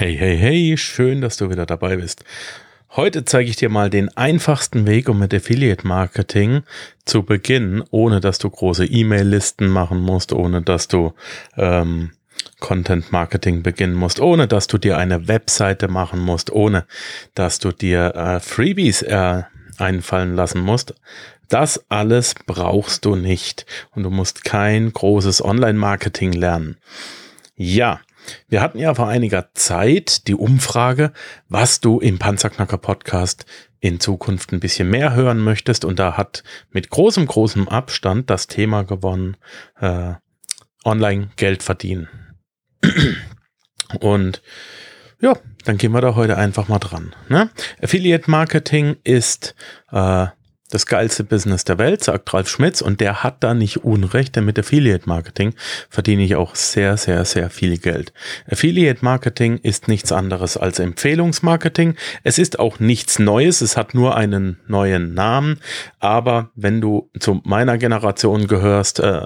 Hey, 0.00 0.16
hey, 0.16 0.38
hey, 0.38 0.78
schön, 0.78 1.20
dass 1.20 1.36
du 1.36 1.50
wieder 1.50 1.66
dabei 1.66 1.96
bist. 1.96 2.24
Heute 2.96 3.26
zeige 3.26 3.50
ich 3.50 3.56
dir 3.56 3.68
mal 3.68 3.90
den 3.90 4.08
einfachsten 4.16 4.86
Weg, 4.86 5.10
um 5.10 5.18
mit 5.18 5.34
Affiliate 5.34 5.86
Marketing 5.86 6.62
zu 7.04 7.22
beginnen, 7.22 7.84
ohne 7.90 8.20
dass 8.20 8.38
du 8.38 8.48
große 8.48 8.86
E-Mail-Listen 8.86 9.68
machen 9.68 10.00
musst, 10.00 10.32
ohne 10.32 10.62
dass 10.62 10.88
du 10.88 11.12
ähm, 11.58 12.12
Content 12.60 13.12
Marketing 13.12 13.62
beginnen 13.62 13.92
musst, 13.92 14.20
ohne 14.20 14.48
dass 14.48 14.68
du 14.68 14.78
dir 14.78 14.96
eine 14.96 15.28
Webseite 15.28 15.88
machen 15.88 16.20
musst, 16.20 16.50
ohne 16.50 16.86
dass 17.34 17.58
du 17.58 17.70
dir 17.70 18.14
äh, 18.14 18.40
Freebies 18.40 19.02
äh, 19.02 19.42
einfallen 19.76 20.34
lassen 20.34 20.62
musst. 20.62 20.94
Das 21.50 21.84
alles 21.90 22.34
brauchst 22.46 23.04
du 23.04 23.16
nicht 23.16 23.66
und 23.94 24.04
du 24.04 24.10
musst 24.10 24.44
kein 24.44 24.94
großes 24.94 25.44
Online-Marketing 25.44 26.32
lernen. 26.32 26.78
Ja, 27.54 28.00
wir 28.48 28.60
hatten 28.60 28.78
ja 28.78 28.94
vor 28.94 29.08
einiger 29.08 29.52
Zeit 29.54 30.26
die 30.28 30.34
Umfrage, 30.34 31.12
was 31.48 31.80
du 31.80 32.00
im 32.00 32.18
Panzerknacker 32.18 32.78
Podcast 32.78 33.46
in 33.80 33.98
Zukunft 33.98 34.52
ein 34.52 34.60
bisschen 34.60 34.90
mehr 34.90 35.14
hören 35.14 35.38
möchtest. 35.38 35.84
Und 35.84 35.98
da 35.98 36.16
hat 36.16 36.44
mit 36.70 36.90
großem, 36.90 37.26
großem 37.26 37.68
Abstand 37.68 38.30
das 38.30 38.46
Thema 38.46 38.82
gewonnen, 38.84 39.36
äh, 39.80 40.14
online 40.84 41.30
Geld 41.36 41.62
verdienen. 41.62 42.08
Und 44.00 44.42
ja, 45.20 45.36
dann 45.64 45.76
gehen 45.76 45.92
wir 45.92 46.00
da 46.00 46.14
heute 46.14 46.36
einfach 46.36 46.68
mal 46.68 46.78
dran. 46.78 47.14
Ne? 47.28 47.50
Affiliate 47.82 48.30
Marketing 48.30 48.96
ist 49.04 49.54
äh, 49.92 50.26
das 50.70 50.86
geilste 50.86 51.24
Business 51.24 51.64
der 51.64 51.78
Welt, 51.78 52.02
sagt 52.04 52.32
Ralf 52.32 52.48
Schmitz, 52.48 52.80
und 52.80 53.00
der 53.00 53.22
hat 53.22 53.42
da 53.42 53.54
nicht 53.54 53.84
Unrecht, 53.84 54.36
denn 54.36 54.44
mit 54.44 54.58
Affiliate 54.58 55.08
Marketing 55.08 55.54
verdiene 55.88 56.22
ich 56.22 56.36
auch 56.36 56.54
sehr, 56.54 56.96
sehr, 56.96 57.24
sehr 57.24 57.50
viel 57.50 57.78
Geld. 57.78 58.12
Affiliate 58.50 59.04
Marketing 59.04 59.58
ist 59.58 59.88
nichts 59.88 60.12
anderes 60.12 60.56
als 60.56 60.78
Empfehlungsmarketing. 60.78 61.96
Es 62.24 62.38
ist 62.38 62.58
auch 62.58 62.78
nichts 62.78 63.18
Neues, 63.18 63.60
es 63.60 63.76
hat 63.76 63.94
nur 63.94 64.16
einen 64.16 64.58
neuen 64.66 65.14
Namen, 65.14 65.60
aber 65.98 66.50
wenn 66.54 66.80
du 66.80 67.10
zu 67.18 67.40
meiner 67.44 67.78
Generation 67.78 68.46
gehörst, 68.46 69.00
äh, 69.00 69.22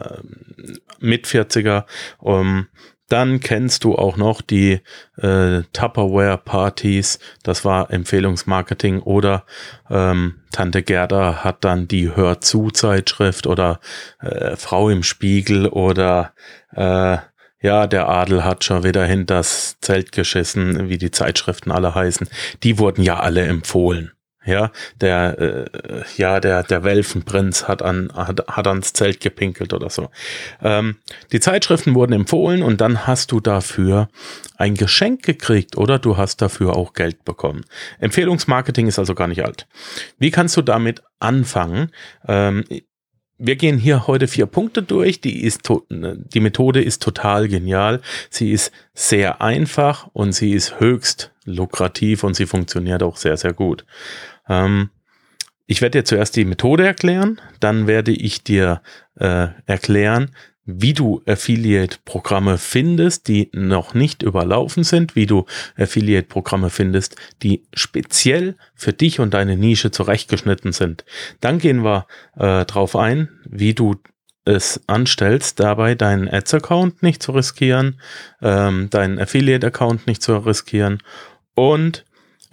mit 1.00 1.26
40er, 1.26 1.84
um, 2.18 2.66
dann 3.08 3.40
kennst 3.40 3.84
du 3.84 3.96
auch 3.96 4.16
noch 4.16 4.40
die 4.40 4.80
äh, 5.18 5.62
Tupperware-Partys, 5.72 7.18
das 7.42 7.64
war 7.64 7.90
Empfehlungsmarketing 7.90 9.00
oder 9.00 9.44
ähm, 9.90 10.40
Tante 10.52 10.82
Gerda 10.82 11.44
hat 11.44 11.64
dann 11.64 11.88
die 11.88 12.14
Hör 12.14 12.40
zu 12.40 12.70
Zeitschrift 12.70 13.46
oder 13.46 13.80
äh, 14.20 14.56
Frau 14.56 14.88
im 14.88 15.02
Spiegel 15.02 15.66
oder 15.66 16.32
äh, 16.74 17.18
ja, 17.60 17.86
der 17.86 18.08
Adel 18.10 18.44
hat 18.44 18.62
schon 18.62 18.84
wieder 18.84 19.06
hinters 19.06 19.78
Zelt 19.80 20.12
geschissen, 20.12 20.90
wie 20.90 20.98
die 20.98 21.10
Zeitschriften 21.10 21.72
alle 21.72 21.94
heißen. 21.94 22.28
Die 22.62 22.78
wurden 22.78 23.02
ja 23.02 23.20
alle 23.20 23.42
empfohlen. 23.46 24.13
Ja, 24.46 24.70
der, 25.00 25.38
äh, 25.38 26.02
ja, 26.16 26.38
der, 26.38 26.62
der 26.62 26.84
Welfenprinz 26.84 27.66
hat 27.66 27.80
an, 27.80 28.10
hat, 28.14 28.46
hat 28.46 28.66
ans 28.66 28.92
Zelt 28.92 29.20
gepinkelt 29.20 29.72
oder 29.72 29.88
so. 29.88 30.10
Ähm, 30.62 30.96
die 31.32 31.40
Zeitschriften 31.40 31.94
wurden 31.94 32.12
empfohlen 32.12 32.62
und 32.62 32.80
dann 32.80 33.06
hast 33.06 33.32
du 33.32 33.40
dafür 33.40 34.08
ein 34.56 34.74
Geschenk 34.74 35.22
gekriegt 35.22 35.78
oder 35.78 35.98
du 35.98 36.16
hast 36.16 36.42
dafür 36.42 36.76
auch 36.76 36.92
Geld 36.92 37.24
bekommen. 37.24 37.64
Empfehlungsmarketing 38.00 38.86
ist 38.86 38.98
also 38.98 39.14
gar 39.14 39.28
nicht 39.28 39.44
alt. 39.44 39.66
Wie 40.18 40.30
kannst 40.30 40.56
du 40.56 40.62
damit 40.62 41.02
anfangen? 41.20 41.90
Ähm, 42.28 42.64
wir 43.38 43.56
gehen 43.56 43.78
hier 43.78 44.06
heute 44.06 44.28
vier 44.28 44.46
Punkte 44.46 44.82
durch. 44.82 45.20
Die, 45.20 45.42
ist 45.42 45.68
die 45.90 46.40
Methode 46.40 46.82
ist 46.82 47.02
total 47.02 47.48
genial. 47.48 48.00
Sie 48.30 48.52
ist 48.52 48.72
sehr 48.94 49.42
einfach 49.42 50.08
und 50.12 50.32
sie 50.32 50.52
ist 50.52 50.78
höchst 50.80 51.32
lukrativ 51.44 52.24
und 52.24 52.34
sie 52.34 52.46
funktioniert 52.46 53.02
auch 53.02 53.16
sehr, 53.16 53.36
sehr 53.36 53.52
gut. 53.52 53.84
Ähm, 54.48 54.90
ich 55.66 55.80
werde 55.80 55.98
dir 55.98 56.04
zuerst 56.04 56.36
die 56.36 56.44
Methode 56.44 56.86
erklären, 56.86 57.40
dann 57.60 57.86
werde 57.86 58.12
ich 58.12 58.44
dir 58.44 58.82
äh, 59.18 59.48
erklären, 59.66 60.30
wie 60.66 60.94
du 60.94 61.22
Affiliate-Programme 61.26 62.56
findest, 62.58 63.28
die 63.28 63.50
noch 63.52 63.94
nicht 63.94 64.22
überlaufen 64.22 64.82
sind, 64.82 65.14
wie 65.14 65.26
du 65.26 65.44
Affiliate-Programme 65.76 66.70
findest, 66.70 67.16
die 67.42 67.66
speziell 67.74 68.56
für 68.74 68.92
dich 68.92 69.20
und 69.20 69.34
deine 69.34 69.56
Nische 69.56 69.90
zurechtgeschnitten 69.90 70.72
sind. 70.72 71.04
Dann 71.40 71.58
gehen 71.58 71.84
wir 71.84 72.06
äh, 72.36 72.64
drauf 72.64 72.96
ein, 72.96 73.28
wie 73.44 73.74
du 73.74 73.96
es 74.46 74.80
anstellst, 74.86 75.60
dabei 75.60 75.94
deinen 75.94 76.28
Ads-Account 76.28 77.02
nicht 77.02 77.22
zu 77.22 77.32
riskieren, 77.32 78.00
ähm, 78.42 78.88
deinen 78.90 79.18
Affiliate-Account 79.18 80.06
nicht 80.06 80.22
zu 80.22 80.36
riskieren 80.36 81.02
und 81.54 82.04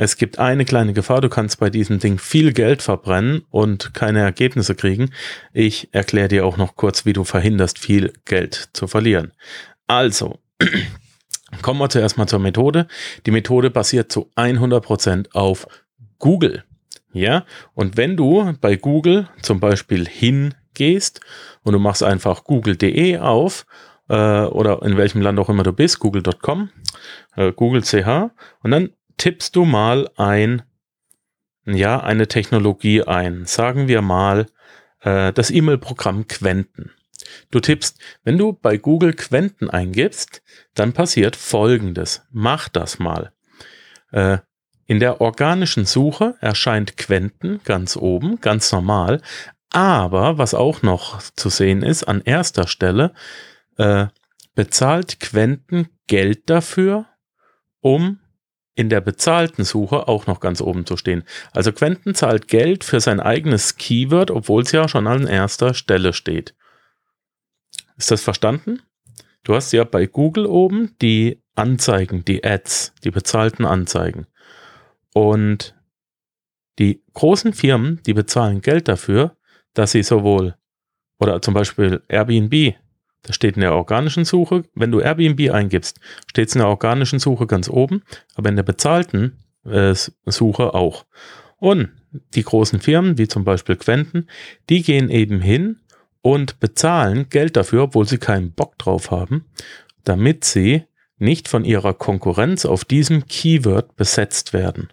es 0.01 0.17
gibt 0.17 0.39
eine 0.39 0.65
kleine 0.65 0.93
Gefahr, 0.93 1.21
du 1.21 1.29
kannst 1.29 1.59
bei 1.59 1.69
diesem 1.69 1.99
Ding 1.99 2.17
viel 2.17 2.53
Geld 2.53 2.81
verbrennen 2.81 3.43
und 3.51 3.93
keine 3.93 4.21
Ergebnisse 4.21 4.73
kriegen. 4.73 5.11
Ich 5.53 5.89
erkläre 5.91 6.27
dir 6.27 6.43
auch 6.43 6.57
noch 6.57 6.75
kurz, 6.75 7.05
wie 7.05 7.13
du 7.13 7.23
verhinderst, 7.23 7.77
viel 7.77 8.11
Geld 8.25 8.69
zu 8.73 8.87
verlieren. 8.87 9.31
Also, 9.85 10.39
kommen 11.61 11.79
wir 11.79 11.89
zuerst 11.89 12.17
mal 12.17 12.25
zur 12.25 12.39
Methode. 12.39 12.87
Die 13.27 13.31
Methode 13.31 13.69
basiert 13.69 14.11
zu 14.11 14.31
100% 14.35 15.33
auf 15.33 15.67
Google. 16.17 16.63
Ja, 17.13 17.45
und 17.75 17.95
wenn 17.95 18.17
du 18.17 18.55
bei 18.59 18.77
Google 18.77 19.29
zum 19.43 19.59
Beispiel 19.59 20.07
hingehst 20.07 21.21
und 21.61 21.73
du 21.73 21.79
machst 21.79 22.01
einfach 22.01 22.43
google.de 22.43 23.19
auf 23.19 23.67
äh, 24.09 24.15
oder 24.15 24.81
in 24.81 24.97
welchem 24.97 25.21
Land 25.21 25.37
auch 25.37 25.49
immer 25.49 25.61
du 25.61 25.73
bist, 25.73 25.99
google.com, 25.99 26.71
äh, 27.35 27.51
google.ch 27.51 28.31
und 28.63 28.71
dann 28.71 28.89
tippst 29.17 29.55
du 29.55 29.65
mal 29.65 30.09
ein, 30.15 30.63
ja, 31.65 31.99
eine 32.01 32.27
Technologie 32.27 33.03
ein. 33.03 33.45
Sagen 33.45 33.87
wir 33.87 34.01
mal 34.01 34.47
äh, 35.01 35.33
das 35.33 35.51
E-Mail-Programm 35.51 36.27
Quenten. 36.27 36.91
Du 37.49 37.59
tippst, 37.59 37.99
wenn 38.23 38.37
du 38.37 38.53
bei 38.53 38.77
Google 38.77 39.13
Quenten 39.13 39.69
eingibst, 39.69 40.41
dann 40.73 40.93
passiert 40.93 41.35
Folgendes. 41.35 42.23
Mach 42.31 42.69
das 42.69 42.99
mal. 42.99 43.31
Äh, 44.11 44.39
in 44.87 44.99
der 44.99 45.21
organischen 45.21 45.85
Suche 45.85 46.35
erscheint 46.41 46.97
Quenten 46.97 47.61
ganz 47.63 47.95
oben, 47.95 48.41
ganz 48.41 48.71
normal. 48.71 49.21
Aber 49.69 50.37
was 50.37 50.53
auch 50.53 50.81
noch 50.81 51.21
zu 51.35 51.49
sehen 51.49 51.81
ist, 51.81 52.03
an 52.03 52.21
erster 52.21 52.67
Stelle 52.67 53.13
äh, 53.77 54.07
bezahlt 54.53 55.19
Quenten 55.19 55.87
Geld 56.07 56.49
dafür, 56.49 57.05
um 57.79 58.19
in 58.75 58.89
der 58.89 59.01
bezahlten 59.01 59.63
Suche 59.63 60.07
auch 60.07 60.27
noch 60.27 60.39
ganz 60.39 60.61
oben 60.61 60.85
zu 60.85 60.97
stehen. 60.97 61.23
Also 61.51 61.71
Quentin 61.71 62.15
zahlt 62.15 62.47
Geld 62.47 62.83
für 62.83 62.99
sein 62.99 63.19
eigenes 63.19 63.75
Keyword, 63.75 64.31
obwohl 64.31 64.63
es 64.63 64.71
ja 64.71 64.87
schon 64.87 65.07
an 65.07 65.27
erster 65.27 65.73
Stelle 65.73 66.13
steht. 66.13 66.55
Ist 67.97 68.11
das 68.11 68.21
verstanden? 68.21 68.81
Du 69.43 69.55
hast 69.55 69.71
ja 69.73 69.83
bei 69.83 70.05
Google 70.05 70.45
oben 70.45 70.95
die 71.01 71.41
Anzeigen, 71.55 72.23
die 72.23 72.43
Ads, 72.43 72.93
die 73.03 73.11
bezahlten 73.11 73.65
Anzeigen. 73.65 74.27
Und 75.13 75.75
die 76.79 77.03
großen 77.13 77.53
Firmen, 77.53 78.01
die 78.05 78.13
bezahlen 78.13 78.61
Geld 78.61 78.87
dafür, 78.87 79.35
dass 79.73 79.91
sie 79.91 80.03
sowohl, 80.03 80.55
oder 81.19 81.41
zum 81.41 81.53
Beispiel 81.53 82.01
Airbnb, 82.07 82.75
das 83.23 83.35
steht 83.35 83.55
in 83.55 83.61
der 83.61 83.75
organischen 83.75 84.25
Suche. 84.25 84.63
Wenn 84.73 84.91
du 84.91 84.99
Airbnb 84.99 85.51
eingibst, 85.51 85.99
steht 86.27 86.49
es 86.49 86.55
in 86.55 86.59
der 86.59 86.69
organischen 86.69 87.19
Suche 87.19 87.47
ganz 87.47 87.69
oben, 87.69 88.03
aber 88.35 88.49
in 88.49 88.55
der 88.55 88.63
bezahlten 88.63 89.37
äh, 89.65 89.93
Suche 90.25 90.73
auch. 90.73 91.05
Und 91.57 91.89
die 92.33 92.43
großen 92.43 92.79
Firmen, 92.79 93.17
wie 93.17 93.27
zum 93.27 93.43
Beispiel 93.43 93.75
Quenten, 93.75 94.27
die 94.69 94.81
gehen 94.81 95.09
eben 95.09 95.39
hin 95.39 95.79
und 96.21 96.59
bezahlen 96.59 97.29
Geld 97.29 97.55
dafür, 97.55 97.83
obwohl 97.83 98.07
sie 98.07 98.17
keinen 98.17 98.51
Bock 98.53 98.77
drauf 98.77 99.11
haben, 99.11 99.45
damit 100.03 100.43
sie 100.43 100.85
nicht 101.17 101.47
von 101.47 101.63
ihrer 101.63 101.93
Konkurrenz 101.93 102.65
auf 102.65 102.83
diesem 102.83 103.27
Keyword 103.27 103.95
besetzt 103.95 104.53
werden. 104.53 104.89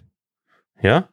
Ja? 0.82 1.08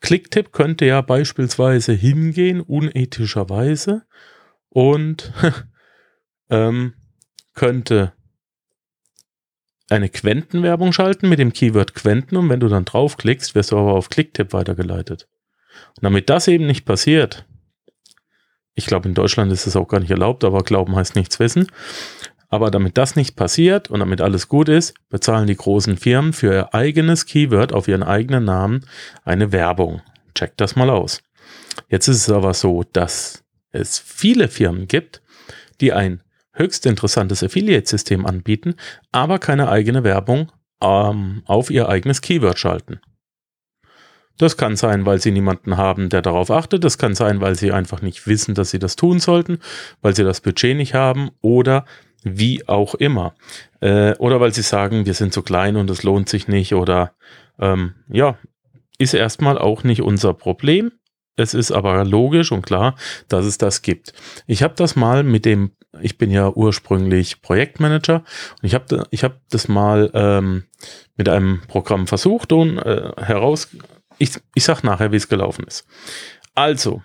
Clicktip 0.00 0.52
könnte 0.52 0.84
ja 0.84 1.00
beispielsweise 1.00 1.94
hingehen, 1.94 2.60
unethischerweise, 2.60 4.02
und 4.68 5.32
ähm, 6.54 6.94
könnte 7.54 8.12
eine 9.90 10.08
Quentenwerbung 10.08 10.92
schalten 10.92 11.28
mit 11.28 11.38
dem 11.38 11.52
Keyword 11.52 11.94
Quenten 11.94 12.36
und 12.36 12.48
wenn 12.48 12.60
du 12.60 12.68
dann 12.68 12.84
draufklickst, 12.84 13.54
wirst 13.54 13.72
du 13.72 13.78
aber 13.78 13.92
auf 13.92 14.08
Clicktip 14.08 14.52
weitergeleitet. 14.52 15.28
Und 15.96 16.04
damit 16.04 16.30
das 16.30 16.48
eben 16.48 16.66
nicht 16.66 16.84
passiert, 16.84 17.44
ich 18.74 18.86
glaube 18.86 19.08
in 19.08 19.14
Deutschland 19.14 19.52
ist 19.52 19.66
es 19.66 19.76
auch 19.76 19.88
gar 19.88 20.00
nicht 20.00 20.10
erlaubt, 20.10 20.44
aber 20.44 20.62
glauben 20.62 20.96
heißt 20.96 21.16
nichts 21.16 21.38
wissen, 21.38 21.66
aber 22.48 22.70
damit 22.70 22.96
das 22.96 23.16
nicht 23.16 23.36
passiert 23.36 23.90
und 23.90 24.00
damit 24.00 24.20
alles 24.20 24.48
gut 24.48 24.68
ist, 24.68 24.94
bezahlen 25.10 25.46
die 25.46 25.56
großen 25.56 25.96
Firmen 25.96 26.32
für 26.32 26.52
ihr 26.52 26.74
eigenes 26.74 27.26
Keyword 27.26 27.72
auf 27.72 27.88
ihren 27.88 28.02
eigenen 28.02 28.44
Namen 28.44 28.86
eine 29.24 29.52
Werbung. 29.52 30.02
Check 30.34 30.56
das 30.56 30.76
mal 30.76 30.90
aus. 30.90 31.20
Jetzt 31.88 32.08
ist 32.08 32.16
es 32.16 32.30
aber 32.30 32.54
so, 32.54 32.84
dass 32.92 33.44
es 33.70 33.98
viele 33.98 34.48
Firmen 34.48 34.88
gibt, 34.88 35.20
die 35.80 35.92
ein 35.92 36.23
höchst 36.54 36.86
interessantes 36.86 37.42
Affiliate-System 37.42 38.26
anbieten, 38.26 38.74
aber 39.12 39.38
keine 39.38 39.68
eigene 39.68 40.04
Werbung 40.04 40.50
ähm, 40.82 41.42
auf 41.46 41.70
ihr 41.70 41.88
eigenes 41.88 42.20
Keyword 42.20 42.58
schalten. 42.58 43.00
Das 44.38 44.56
kann 44.56 44.76
sein, 44.76 45.06
weil 45.06 45.20
sie 45.20 45.30
niemanden 45.30 45.76
haben, 45.76 46.08
der 46.08 46.20
darauf 46.20 46.50
achtet. 46.50 46.82
Das 46.82 46.98
kann 46.98 47.14
sein, 47.14 47.40
weil 47.40 47.54
sie 47.54 47.70
einfach 47.70 48.02
nicht 48.02 48.26
wissen, 48.26 48.54
dass 48.54 48.70
sie 48.70 48.80
das 48.80 48.96
tun 48.96 49.20
sollten, 49.20 49.58
weil 50.02 50.16
sie 50.16 50.24
das 50.24 50.40
Budget 50.40 50.76
nicht 50.76 50.94
haben 50.94 51.30
oder 51.40 51.84
wie 52.24 52.66
auch 52.66 52.94
immer. 52.96 53.34
Äh, 53.80 54.14
oder 54.16 54.40
weil 54.40 54.52
sie 54.52 54.62
sagen, 54.62 55.06
wir 55.06 55.14
sind 55.14 55.32
zu 55.32 55.42
klein 55.42 55.76
und 55.76 55.88
es 55.90 56.02
lohnt 56.02 56.28
sich 56.28 56.48
nicht 56.48 56.74
oder 56.74 57.12
ähm, 57.60 57.94
ja, 58.08 58.38
ist 58.98 59.14
erstmal 59.14 59.58
auch 59.58 59.84
nicht 59.84 60.02
unser 60.02 60.34
Problem. 60.34 60.90
Es 61.36 61.54
ist 61.54 61.70
aber 61.70 62.04
logisch 62.04 62.52
und 62.52 62.64
klar, 62.64 62.96
dass 63.28 63.44
es 63.44 63.58
das 63.58 63.82
gibt. 63.82 64.12
Ich 64.46 64.62
habe 64.62 64.74
das 64.76 64.96
mal 64.96 65.22
mit 65.22 65.44
dem, 65.44 65.72
ich 66.00 66.18
bin 66.18 66.30
ja 66.30 66.50
ursprünglich 66.50 67.42
Projektmanager 67.42 68.16
und 68.16 68.64
ich 68.64 68.74
habe 68.74 69.06
ich 69.10 69.24
hab 69.24 69.40
das 69.50 69.68
mal 69.68 70.10
ähm, 70.14 70.64
mit 71.16 71.28
einem 71.28 71.62
Programm 71.68 72.06
versucht 72.06 72.52
und 72.52 72.78
äh, 72.78 73.12
heraus, 73.16 73.68
ich, 74.18 74.30
ich 74.54 74.64
sag 74.64 74.82
nachher, 74.82 75.12
wie 75.12 75.16
es 75.16 75.28
gelaufen 75.28 75.64
ist. 75.66 75.86
Also, 76.54 77.02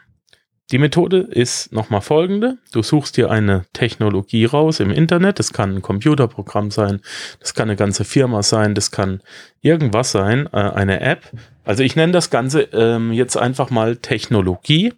die 0.71 0.77
Methode 0.77 1.21
ist 1.21 1.73
nochmal 1.73 2.01
folgende. 2.01 2.59
Du 2.71 2.83
suchst 2.83 3.17
dir 3.17 3.31
eine 3.31 3.65
Technologie 3.73 4.45
raus 4.45 4.79
im 4.79 4.91
Internet. 4.91 5.39
Das 5.39 5.51
kann 5.51 5.75
ein 5.75 5.81
Computerprogramm 5.81 6.69
sein, 6.69 7.01
das 7.39 7.55
kann 7.55 7.69
eine 7.69 7.75
ganze 7.75 8.03
Firma 8.03 8.43
sein, 8.43 8.75
das 8.75 8.91
kann 8.91 9.21
irgendwas 9.61 10.11
sein, 10.11 10.47
äh, 10.53 10.57
eine 10.57 11.01
App. 11.01 11.31
Also 11.63 11.83
ich 11.83 11.95
nenne 11.95 12.13
das 12.13 12.29
Ganze 12.29 12.61
ähm, 12.71 13.11
jetzt 13.11 13.35
einfach 13.35 13.71
mal 13.71 13.97
Technologie. 13.97 14.93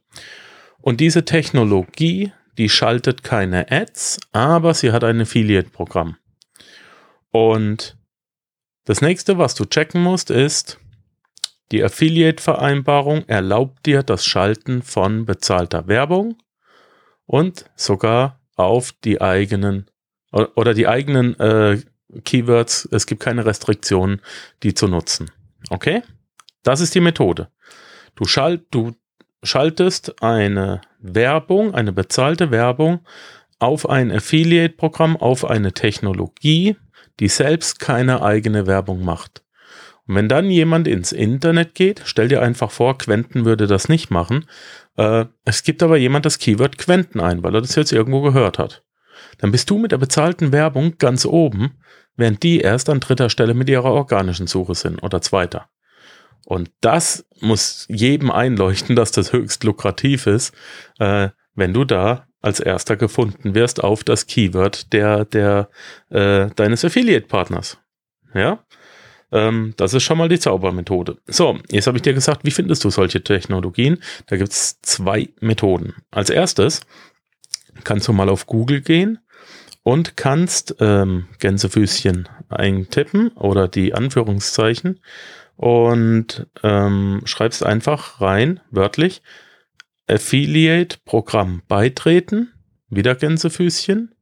Und 0.81 0.99
diese 0.99 1.23
Technologie, 1.23 2.33
die 2.57 2.69
schaltet 2.69 3.23
keine 3.23 3.71
Ads, 3.71 4.19
aber 4.31 4.73
sie 4.73 4.91
hat 4.91 5.03
ein 5.03 5.21
Affiliate-Programm. 5.21 6.17
Und 7.31 7.97
das 8.85 9.01
nächste, 9.01 9.37
was 9.37 9.55
du 9.55 9.65
checken 9.65 10.01
musst, 10.01 10.31
ist, 10.31 10.79
die 11.71 11.83
Affiliate-Vereinbarung 11.83 13.27
erlaubt 13.27 13.85
dir 13.85 14.03
das 14.03 14.25
Schalten 14.25 14.81
von 14.81 15.25
bezahlter 15.25 15.87
Werbung 15.87 16.37
und 17.25 17.65
sogar 17.75 18.41
auf 18.55 18.91
die 18.91 19.21
eigenen 19.21 19.89
oder 20.31 20.73
die 20.73 20.87
eigenen 20.87 21.39
äh, 21.39 21.81
Keywords. 22.23 22.87
Es 22.91 23.05
gibt 23.05 23.21
keine 23.21 23.45
Restriktionen, 23.45 24.21
die 24.63 24.73
zu 24.73 24.87
nutzen. 24.87 25.31
Okay? 25.69 26.03
Das 26.63 26.81
ist 26.81 26.95
die 26.95 26.99
Methode. 26.99 27.49
Du, 28.15 28.25
schalt, 28.25 28.63
du 28.71 28.93
schaltest 29.43 30.21
eine 30.21 30.81
Werbung, 31.01 31.73
eine 31.73 31.91
bezahlte 31.91 32.51
Werbung 32.51 32.99
auf 33.59 33.89
ein 33.89 34.11
Affiliate-Programm, 34.11 35.17
auf 35.17 35.45
eine 35.45 35.73
Technologie, 35.73 36.75
die 37.19 37.27
selbst 37.27 37.79
keine 37.79 38.23
eigene 38.23 38.65
Werbung 38.65 39.03
macht. 39.03 39.43
Und 40.07 40.15
wenn 40.15 40.27
dann 40.27 40.49
jemand 40.49 40.87
ins 40.87 41.11
Internet 41.11 41.75
geht, 41.75 42.01
stell 42.05 42.27
dir 42.27 42.41
einfach 42.41 42.71
vor, 42.71 42.97
Quenten 42.97 43.45
würde 43.45 43.67
das 43.67 43.87
nicht 43.87 44.09
machen. 44.09 44.45
Äh, 44.97 45.25
es 45.45 45.63
gibt 45.63 45.83
aber 45.83 45.97
jemand 45.97 46.25
das 46.25 46.39
Keyword 46.39 46.77
Quenten 46.77 47.19
ein, 47.19 47.43
weil 47.43 47.53
er 47.55 47.61
das 47.61 47.75
jetzt 47.75 47.91
irgendwo 47.91 48.21
gehört 48.21 48.57
hat. 48.57 48.83
Dann 49.37 49.51
bist 49.51 49.69
du 49.69 49.77
mit 49.77 49.91
der 49.91 49.97
bezahlten 49.97 50.51
Werbung 50.51 50.97
ganz 50.97 51.25
oben, 51.25 51.79
während 52.15 52.43
die 52.43 52.59
erst 52.59 52.89
an 52.89 52.99
dritter 52.99 53.29
Stelle 53.29 53.53
mit 53.53 53.69
ihrer 53.69 53.91
organischen 53.91 54.47
Suche 54.47 54.75
sind 54.75 55.01
oder 55.03 55.21
zweiter. 55.21 55.69
Und 56.51 56.69
das 56.81 57.25
muss 57.39 57.85
jedem 57.87 58.29
einleuchten, 58.29 58.97
dass 58.97 59.13
das 59.13 59.31
höchst 59.31 59.63
lukrativ 59.63 60.27
ist, 60.27 60.53
äh, 60.99 61.29
wenn 61.55 61.73
du 61.73 61.85
da 61.85 62.27
als 62.41 62.59
erster 62.59 62.97
gefunden 62.97 63.55
wirst 63.55 63.81
auf 63.81 64.03
das 64.03 64.27
Keyword 64.27 64.91
der, 64.91 65.23
der, 65.23 65.69
äh, 66.09 66.49
deines 66.53 66.83
Affiliate-Partners. 66.83 67.77
Ja, 68.33 68.65
ähm, 69.31 69.75
das 69.77 69.93
ist 69.93 70.03
schon 70.03 70.17
mal 70.17 70.27
die 70.27 70.39
Zaubermethode. 70.39 71.19
So, 71.25 71.57
jetzt 71.69 71.87
habe 71.87 71.99
ich 71.99 72.01
dir 72.01 72.13
gesagt, 72.13 72.43
wie 72.43 72.51
findest 72.51 72.83
du 72.83 72.89
solche 72.89 73.23
Technologien? 73.23 74.03
Da 74.25 74.35
gibt 74.35 74.51
es 74.51 74.81
zwei 74.81 75.29
Methoden. 75.39 75.93
Als 76.11 76.29
erstes 76.29 76.81
kannst 77.85 78.09
du 78.09 78.11
mal 78.11 78.27
auf 78.27 78.45
Google 78.45 78.81
gehen 78.81 79.19
und 79.83 80.17
kannst 80.17 80.75
ähm, 80.81 81.27
Gänsefüßchen 81.39 82.27
eintippen 82.49 83.29
oder 83.29 83.69
die 83.69 83.93
Anführungszeichen 83.93 84.99
und 85.61 86.47
ähm, 86.63 87.21
schreibst 87.25 87.63
einfach 87.63 88.19
rein, 88.19 88.61
wörtlich, 88.71 89.21
Affiliate-Programm 90.07 91.61
beitreten, 91.67 92.51
wieder 92.89 93.13
Gänsefüßchen, 93.13 94.15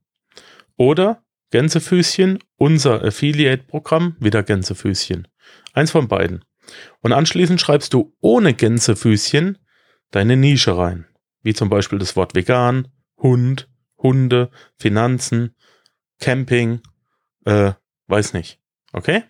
oder 0.76 1.24
Gänsefüßchen, 1.52 2.40
unser 2.58 3.06
Affiliate-Programm, 3.06 4.18
wieder 4.20 4.44
Gänsefüßchen. 4.44 5.30
Eins 5.72 5.92
von 5.92 6.10
beiden. 6.10 6.44
Und 7.00 7.14
anschließend 7.14 7.62
schreibst 7.62 7.94
du 7.94 8.14
ohne 8.20 8.54
Gänsefüßchen 8.54 9.60
deine 10.12 10.36
Nische 10.36 10.78
rein. 10.78 11.06
Wie 11.42 11.54
zum 11.54 11.70
Beispiel 11.70 12.00
das 12.00 12.18
Wort 12.18 12.36
vegan, 12.36 12.90
Hund, 13.18 13.70
Hunde, 13.98 14.52
Finanzen, 14.76 15.56
Camping, 16.20 16.82
äh, 17.46 17.72
weiß 18.08 18.34
nicht. 18.34 18.60
Okay? 18.92 19.24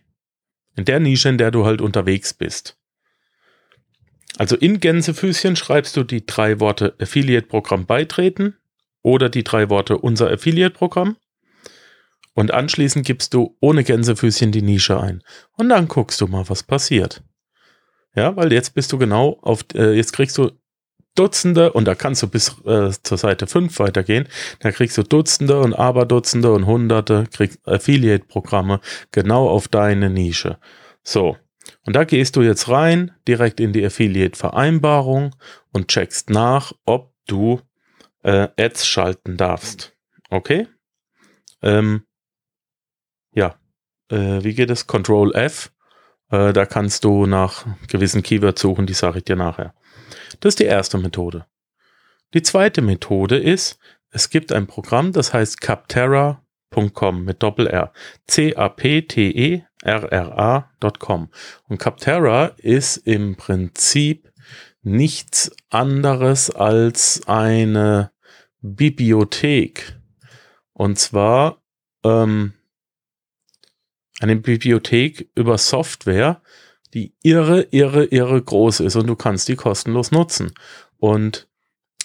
In 0.80 0.86
der 0.86 1.02
Nische, 1.02 1.28
in 1.28 1.38
der 1.38 1.52
du 1.52 1.66
halt 1.66 1.82
unterwegs 1.82 2.34
bist. 2.34 2.78
Also 4.38 4.56
in 4.56 4.80
Gänsefüßchen 4.80 5.58
schreibst 5.58 5.98
du 5.98 6.04
die 6.06 6.26
drei 6.26 6.62
Worte 6.62 6.96
Affiliate-Programm 7.02 7.86
beitreten 7.86 8.56
oder 9.02 9.28
die 9.28 9.44
drei 9.44 9.70
Worte 9.70 9.98
unser 9.98 10.32
Affiliate-Programm 10.32 11.18
und 12.34 12.54
anschließend 12.54 13.06
gibst 13.06 13.34
du 13.34 13.58
ohne 13.60 13.84
Gänsefüßchen 13.84 14.54
die 14.54 14.62
Nische 14.62 14.98
ein. 15.02 15.22
Und 15.58 15.68
dann 15.68 15.90
guckst 15.90 16.22
du 16.22 16.28
mal, 16.28 16.48
was 16.48 16.64
passiert. 16.64 17.24
Ja, 18.16 18.38
weil 18.38 18.54
jetzt 18.54 18.74
bist 18.74 18.94
du 18.94 18.98
genau 18.98 19.38
auf, 19.42 19.66
äh, 19.74 19.92
jetzt 19.92 20.14
kriegst 20.14 20.38
du 20.38 20.52
Dutzende 21.16 21.74
und 21.74 21.86
da 21.86 21.96
kannst 21.96 22.24
du 22.24 22.28
bis 22.28 22.56
äh, 22.66 22.92
zur 23.04 23.18
Seite 23.18 23.48
5 23.48 23.78
weitergehen. 23.80 24.28
Da 24.60 24.72
kriegst 24.72 24.98
du 24.98 25.04
Dutzende 25.04 25.60
und 25.60 25.74
Aberdutzende 25.74 26.52
und 26.52 26.66
Hunderte 26.66 27.26
Affiliate-Programme 27.66 28.80
genau 29.12 29.50
auf 29.50 29.68
deine 29.68 30.10
Nische. 30.10 30.58
So. 31.04 31.38
Und 31.86 31.96
da 31.96 32.04
gehst 32.04 32.36
du 32.36 32.42
jetzt 32.42 32.70
rein, 32.70 33.12
direkt 33.28 33.60
in 33.60 33.74
die 33.74 33.86
Affiliate-Vereinbarung 33.86 35.36
und 35.72 35.88
checkst 35.88 36.30
nach, 36.30 36.74
ob 36.86 37.14
du 37.28 37.62
äh, 38.24 38.48
Ads 38.58 38.88
schalten 38.88 39.38
darfst. 39.38 39.96
Okay? 40.30 40.68
Ähm, 41.62 42.04
ja, 43.34 43.56
äh, 44.10 44.44
wie 44.44 44.54
geht 44.54 44.70
es? 44.70 44.88
Control 44.88 45.34
F. 45.36 45.72
Äh, 46.32 46.54
da 46.54 46.66
kannst 46.66 47.04
du 47.04 47.26
nach 47.26 47.66
gewissen 47.88 48.24
Keywords 48.24 48.62
suchen, 48.62 48.86
die 48.86 48.94
sage 48.94 49.20
ich 49.20 49.26
dir 49.26 49.36
nachher. 49.36 49.74
Das 50.40 50.52
ist 50.52 50.60
die 50.60 50.66
erste 50.66 50.98
Methode. 50.98 51.46
Die 52.34 52.42
zweite 52.42 52.82
Methode 52.82 53.38
ist, 53.38 53.80
es 54.12 54.30
gibt 54.30 54.52
ein 54.52 54.68
Programm, 54.68 55.12
das 55.14 55.34
heißt 55.34 55.62
Capterra.com 55.62 57.24
mit 57.24 57.42
Doppel-R. 57.44 57.92
C-A-P-T-E-R-R-A.com. 58.28 59.70
Und 61.68 61.78
Capterra 61.78 62.46
ist 62.58 62.98
im 62.98 63.36
Prinzip 63.36 64.32
nichts 64.82 65.52
anderes 65.70 66.50
als 66.52 67.22
eine 67.28 68.12
Bibliothek. 68.62 69.98
Und 70.74 70.98
zwar 71.00 71.62
ähm, 72.04 72.54
eine 74.20 74.36
Bibliothek 74.36 75.30
über 75.36 75.58
Software, 75.58 76.42
die 76.94 77.14
irre, 77.22 77.68
irre, 77.72 78.06
irre 78.06 78.42
groß 78.42 78.82
ist 78.82 78.96
und 78.96 79.08
du 79.08 79.16
kannst 79.16 79.48
die 79.48 79.56
kostenlos 79.56 80.12
nutzen. 80.12 80.54
Und 80.98 81.48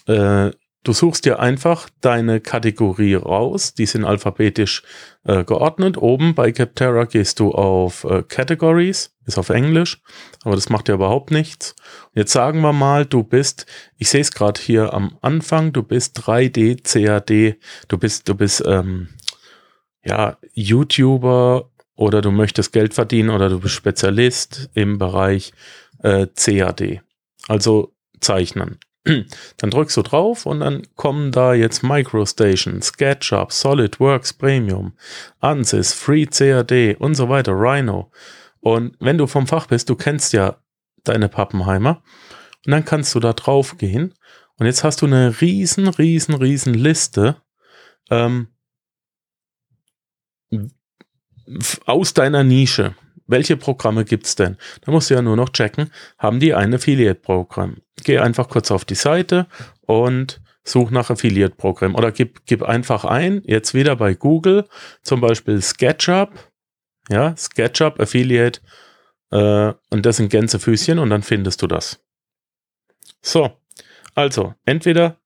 äh, 0.06 0.50
du 0.84 0.92
suchst 0.92 1.24
dir 1.24 1.40
einfach 1.40 1.88
deine 2.00 2.40
Kategorie 2.40 3.14
raus, 3.14 3.74
die 3.74 3.86
sind 3.86 4.04
alphabetisch 4.04 4.82
äh, 5.24 5.42
geordnet. 5.44 5.96
Oben 5.96 6.34
bei 6.34 6.52
Capterra 6.52 7.04
gehst 7.04 7.40
du 7.40 7.52
auf 7.52 8.04
äh, 8.04 8.22
Categories, 8.22 9.14
ist 9.26 9.38
auf 9.38 9.48
Englisch, 9.48 10.02
aber 10.42 10.54
das 10.54 10.68
macht 10.68 10.88
ja 10.88 10.94
überhaupt 10.94 11.30
nichts. 11.30 11.74
Und 12.12 12.18
jetzt 12.20 12.32
sagen 12.32 12.60
wir 12.60 12.72
mal, 12.72 13.06
du 13.06 13.24
bist, 13.24 13.66
ich 13.96 14.10
sehe 14.10 14.20
es 14.20 14.32
gerade 14.32 14.60
hier 14.60 14.92
am 14.92 15.16
Anfang, 15.22 15.72
du 15.72 15.82
bist 15.82 16.18
3D, 16.20 16.82
CAD, 16.82 17.58
du 17.88 17.98
bist, 17.98 18.28
du 18.28 18.34
bist 18.34 18.62
ähm, 18.66 19.08
ja, 20.04 20.36
YouTuber 20.52 21.70
oder 21.96 22.20
du 22.20 22.30
möchtest 22.30 22.72
Geld 22.72 22.94
verdienen 22.94 23.30
oder 23.30 23.48
du 23.48 23.60
bist 23.60 23.74
Spezialist 23.74 24.70
im 24.74 24.98
Bereich 24.98 25.52
äh, 26.02 26.26
CAD, 26.34 27.02
also 27.48 27.94
Zeichnen. 28.20 28.78
Dann 29.04 29.70
drückst 29.70 29.96
du 29.98 30.02
drauf 30.02 30.46
und 30.46 30.60
dann 30.60 30.86
kommen 30.96 31.30
da 31.30 31.52
jetzt 31.52 31.82
MicroStation, 31.82 32.80
SketchUp, 32.80 33.52
SolidWorks 33.52 34.32
Premium, 34.32 34.96
ANSYS, 35.40 35.92
Free 35.92 36.24
CAD 36.24 36.96
und 36.98 37.14
so 37.14 37.28
weiter, 37.28 37.52
Rhino. 37.52 38.10
Und 38.60 38.96
wenn 39.00 39.18
du 39.18 39.26
vom 39.26 39.46
Fach 39.46 39.66
bist, 39.66 39.90
du 39.90 39.94
kennst 39.94 40.32
ja 40.32 40.56
deine 41.04 41.28
Pappenheimer 41.28 42.02
und 42.64 42.72
dann 42.72 42.86
kannst 42.86 43.14
du 43.14 43.20
da 43.20 43.34
drauf 43.34 43.76
gehen 43.76 44.14
und 44.56 44.64
jetzt 44.64 44.84
hast 44.84 45.02
du 45.02 45.06
eine 45.06 45.38
riesen, 45.42 45.86
riesen, 45.86 46.34
riesen 46.34 46.72
Liste 46.72 47.36
ähm, 48.10 48.48
aus 51.86 52.14
deiner 52.14 52.44
Nische. 52.44 52.94
welche 53.26 53.56
Programme 53.56 54.04
gibt's 54.04 54.36
denn? 54.36 54.58
Da 54.82 54.92
musst 54.92 55.08
du 55.08 55.14
ja 55.14 55.22
nur 55.22 55.36
noch 55.36 55.48
checken, 55.48 55.90
haben 56.18 56.40
die 56.40 56.52
ein 56.52 56.74
Affiliate-Programm? 56.74 57.78
Geh 58.04 58.18
einfach 58.18 58.48
kurz 58.48 58.70
auf 58.70 58.84
die 58.84 58.94
Seite 58.94 59.46
und 59.86 60.42
such 60.62 60.90
nach 60.90 61.10
Affiliate-Programm 61.10 61.94
oder 61.94 62.12
gib, 62.12 62.44
gib 62.46 62.62
einfach 62.62 63.04
ein, 63.04 63.42
jetzt 63.44 63.74
wieder 63.74 63.96
bei 63.96 64.14
Google, 64.14 64.66
zum 65.02 65.20
Beispiel 65.20 65.60
SketchUp, 65.60 66.30
ja, 67.08 67.34
SketchUp 67.36 68.00
Affiliate 68.00 68.60
äh, 69.30 69.72
und 69.90 70.06
das 70.06 70.16
sind 70.16 70.30
Gänsefüßchen 70.30 70.98
und 70.98 71.10
dann 71.10 71.22
findest 71.22 71.62
du 71.62 71.66
das. 71.66 72.00
So, 73.22 73.50
also 74.14 74.54
entweder 74.64 75.18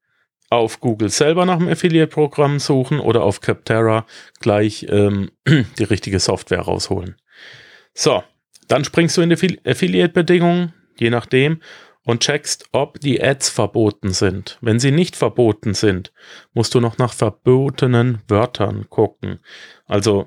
auf 0.50 0.81
Google 0.81 1.11
selber 1.11 1.45
nach 1.45 1.59
dem 1.59 1.69
Affiliate-Programm 1.69 2.59
suchen 2.59 3.00
oder 3.00 3.23
auf 3.23 3.40
Capterra 3.40 4.07
gleich 4.40 4.87
ähm, 4.88 5.31
die 5.47 5.85
richtige 5.85 6.21
Software 6.21 6.62
rausholen. 6.62 7.17
So, 7.95 8.23
dann 8.69 8.85
springst 8.85 9.17
du 9.17 9.23
in 9.23 9.31
die 9.31 9.61
Affiliate-Bedingungen, 9.64 10.73
je 10.99 11.11
nachdem, 11.11 11.61
und 12.05 12.21
checkst, 12.21 12.64
ob 12.73 13.00
die 13.00 13.23
Ads 13.23 13.50
verboten 13.50 14.12
sind. 14.12 14.57
Wenn 14.62 14.81
sie 14.81 14.93
nicht 14.93 15.14
verboten 15.14 15.75
sind, 15.75 16.12
musst 16.55 16.75
du 16.75 16.81
noch 16.81 16.97
nach 16.97 17.12
verbotenen 17.12 18.23
Wörtern 18.28 18.88
gucken. 18.88 19.40
Also 19.85 20.26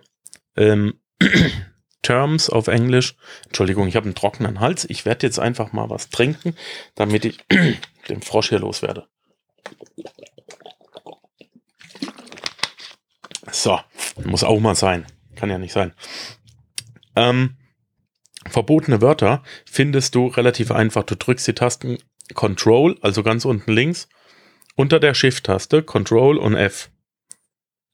ähm, 0.56 1.00
Terms 2.04 2.50
auf 2.50 2.68
Englisch. 2.68 3.16
Entschuldigung, 3.46 3.88
ich 3.88 3.96
habe 3.96 4.06
einen 4.06 4.16
trockenen 4.16 4.60
Hals. 4.60 4.86
Ich 4.90 5.06
werde 5.06 5.26
jetzt 5.26 5.40
einfach 5.40 5.72
mal 5.72 5.90
was 5.90 6.10
trinken, 6.10 6.56
damit 6.96 7.26
ich 7.26 7.40
den 8.10 8.22
Frosch 8.22 8.50
hier 8.50 8.60
loswerde. 8.60 9.08
So, 13.52 13.80
muss 14.24 14.44
auch 14.44 14.60
mal 14.60 14.76
sein. 14.76 15.06
Kann 15.36 15.50
ja 15.50 15.58
nicht 15.58 15.74
sein. 15.74 15.94
Ähm, 17.16 17.58
verbotene 18.50 19.02
Wörter 19.02 19.44
findest 19.66 20.16
du 20.16 20.28
relativ 20.28 20.72
einfach. 20.72 21.04
Du 21.04 21.16
drückst 21.16 21.48
die 21.48 21.54
Tasten 21.54 21.98
Control, 22.34 22.98
also 23.02 23.24
ganz 23.24 23.46
unten 23.46 23.72
links, 23.72 24.08
unter 24.76 25.00
der 25.00 25.14
Shift-Taste, 25.14 25.84
Control 25.84 26.38
und 26.38 26.56
F. 26.56 26.90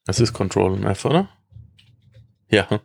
Das 0.05 0.19
ist 0.19 0.33
Control 0.33 0.73
und 0.73 0.83
F, 0.83 1.05
oder? 1.05 1.29
Ja, 2.49 2.81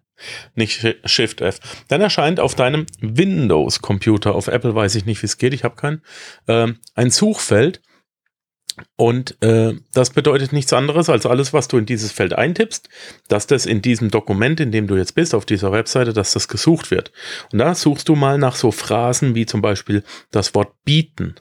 nicht 0.55 0.97
Shift 1.05 1.41
F. 1.41 1.61
Dann 1.89 2.01
erscheint 2.01 2.41
auf 2.41 2.55
deinem 2.55 2.87
Windows-Computer, 3.01 4.35
auf 4.35 4.49
Apple 4.49 4.75
weiß 4.75 4.95
ich 4.97 5.05
nicht, 5.05 5.23
wie 5.23 5.27
es 5.27 5.39
geht, 5.39 5.55
ich 5.55 5.65
habe 5.65 5.77
keinen, 5.77 6.03
äh, 6.47 6.73
ein 6.95 7.11
Suchfeld, 7.11 7.81
und 8.97 9.37
äh, 9.43 9.75
das 9.93 10.11
bedeutet 10.11 10.53
nichts 10.53 10.73
anderes 10.73 11.09
als 11.09 11.27
alles, 11.27 11.53
was 11.53 11.69
du 11.69 11.79
in 11.79 11.87
dieses 11.87 12.13
Feld 12.13 12.33
eintippst, 12.33 12.89
dass 13.29 13.47
das 13.47 13.67
in 13.67 13.83
diesem 13.83 14.11
Dokument, 14.11 14.61
in 14.61 14.73
dem 14.73 14.87
du 14.87 14.97
jetzt 14.97 15.15
bist, 15.15 15.35
auf 15.35 15.45
dieser 15.45 15.73
Webseite, 15.73 16.13
dass 16.13 16.33
das 16.33 16.49
gesucht 16.49 16.91
wird. 16.91 17.13
Und 17.53 17.59
da 17.59 17.75
suchst 17.75 18.09
du 18.09 18.15
mal 18.15 18.39
nach 18.39 18.57
so 18.57 18.71
Phrasen 18.71 19.35
wie 19.35 19.47
zum 19.47 19.63
Beispiel 19.63 20.03
das 20.31 20.55
Wort 20.55 20.73
bieten. 20.85 21.35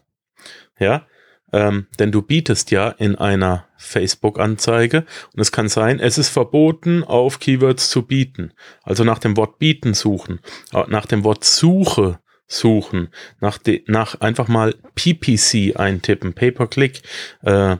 Ja, 0.79 1.05
ähm, 1.53 1.87
denn 1.99 2.11
du 2.11 2.21
bietest 2.21 2.71
ja 2.71 2.89
in 2.89 3.15
einer 3.15 3.67
Facebook-Anzeige 3.77 5.05
und 5.33 5.39
es 5.39 5.51
kann 5.51 5.67
sein, 5.67 5.99
es 5.99 6.17
ist 6.17 6.29
verboten, 6.29 7.03
auf 7.03 7.39
Keywords 7.39 7.89
zu 7.89 8.03
bieten. 8.03 8.53
Also 8.83 9.03
nach 9.03 9.19
dem 9.19 9.35
Wort 9.37 9.59
bieten 9.59 9.93
suchen, 9.93 10.39
äh, 10.73 10.83
nach 10.87 11.05
dem 11.05 11.23
Wort 11.23 11.43
Suche 11.43 12.19
suchen, 12.51 13.09
nach, 13.39 13.57
de, 13.57 13.83
nach 13.87 14.19
einfach 14.19 14.47
mal 14.47 14.75
PPC 14.95 15.79
eintippen, 15.79 16.33
Pay-per-Click 16.33 17.01
äh, 17.43 17.77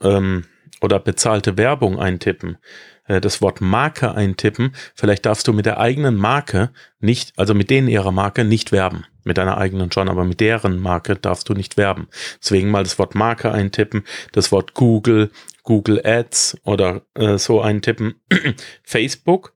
ähm, 0.00 0.44
oder 0.80 1.00
bezahlte 1.00 1.56
Werbung 1.56 1.98
eintippen, 1.98 2.58
äh, 3.06 3.20
das 3.20 3.42
Wort 3.42 3.60
Marke 3.60 4.14
eintippen. 4.14 4.74
Vielleicht 4.94 5.26
darfst 5.26 5.48
du 5.48 5.52
mit 5.52 5.66
der 5.66 5.80
eigenen 5.80 6.16
Marke 6.16 6.70
nicht, 7.00 7.32
also 7.36 7.54
mit 7.54 7.70
denen 7.70 7.88
ihrer 7.88 8.12
Marke 8.12 8.44
nicht 8.44 8.72
werben. 8.72 9.04
Mit 9.24 9.38
deiner 9.38 9.56
eigenen 9.56 9.90
schon, 9.90 10.08
aber 10.08 10.24
mit 10.24 10.40
deren 10.40 10.78
Marke 10.80 11.16
darfst 11.16 11.48
du 11.48 11.54
nicht 11.54 11.76
werben. 11.76 12.08
Deswegen 12.40 12.70
mal 12.70 12.84
das 12.84 12.98
Wort 12.98 13.14
Marke 13.14 13.50
eintippen, 13.50 14.04
das 14.32 14.52
Wort 14.52 14.74
Google, 14.74 15.30
Google 15.62 16.00
Ads 16.04 16.58
oder 16.64 17.02
äh, 17.14 17.38
so 17.38 17.62
eintippen, 17.62 18.14
Facebook 18.84 19.54